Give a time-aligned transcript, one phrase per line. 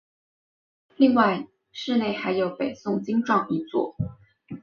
[0.97, 3.95] 另外寺内还有北宋经幢一座。